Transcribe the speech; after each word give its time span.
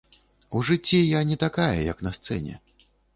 У 0.53 0.61
жыцці 0.69 1.01
я 1.17 1.21
не 1.31 1.37
такая 1.45 1.79
як 1.91 1.97
на 2.09 2.15
сцэне. 2.19 2.53